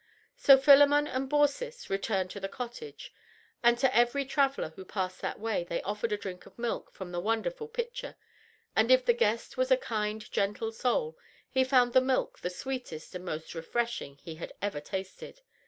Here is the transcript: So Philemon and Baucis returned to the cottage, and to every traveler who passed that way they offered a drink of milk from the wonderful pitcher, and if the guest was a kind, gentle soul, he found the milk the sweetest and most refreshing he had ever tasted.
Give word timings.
So 0.35 0.57
Philemon 0.57 1.05
and 1.07 1.29
Baucis 1.29 1.87
returned 1.87 2.31
to 2.31 2.39
the 2.39 2.49
cottage, 2.49 3.13
and 3.61 3.77
to 3.77 3.95
every 3.95 4.25
traveler 4.25 4.69
who 4.69 4.83
passed 4.83 5.21
that 5.21 5.39
way 5.39 5.63
they 5.63 5.79
offered 5.83 6.11
a 6.11 6.17
drink 6.17 6.47
of 6.47 6.57
milk 6.57 6.91
from 6.91 7.11
the 7.11 7.19
wonderful 7.19 7.67
pitcher, 7.67 8.15
and 8.75 8.89
if 8.89 9.05
the 9.05 9.13
guest 9.13 9.57
was 9.57 9.69
a 9.69 9.77
kind, 9.77 10.31
gentle 10.31 10.71
soul, 10.71 11.19
he 11.47 11.63
found 11.63 11.93
the 11.93 12.01
milk 12.01 12.39
the 12.39 12.49
sweetest 12.49 13.13
and 13.13 13.25
most 13.25 13.53
refreshing 13.53 14.17
he 14.17 14.33
had 14.37 14.53
ever 14.59 14.81
tasted. 14.81 15.41